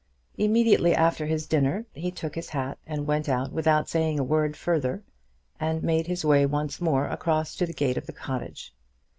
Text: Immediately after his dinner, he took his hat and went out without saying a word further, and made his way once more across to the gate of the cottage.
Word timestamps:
Immediately 0.35 0.95
after 0.95 1.27
his 1.27 1.45
dinner, 1.45 1.85
he 1.93 2.09
took 2.09 2.33
his 2.33 2.49
hat 2.49 2.79
and 2.87 3.05
went 3.05 3.29
out 3.29 3.51
without 3.53 3.87
saying 3.87 4.17
a 4.17 4.23
word 4.23 4.57
further, 4.57 5.03
and 5.59 5.83
made 5.83 6.07
his 6.07 6.25
way 6.25 6.43
once 6.43 6.81
more 6.81 7.05
across 7.05 7.53
to 7.57 7.67
the 7.67 7.73
gate 7.73 7.97
of 7.97 8.07
the 8.07 8.13
cottage. 8.13 8.73